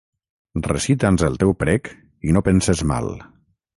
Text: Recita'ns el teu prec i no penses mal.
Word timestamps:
Recita'ns 0.67 1.25
el 1.29 1.37
teu 1.43 1.53
prec 1.65 1.91
i 2.31 2.35
no 2.39 2.43
penses 2.49 2.83
mal. 2.93 3.13